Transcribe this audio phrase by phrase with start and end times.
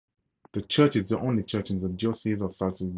[0.53, 2.89] The Church is the only church in the Diocese of Salisbury.